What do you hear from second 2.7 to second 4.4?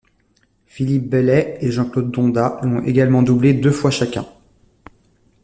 également doublé deux fois chacun.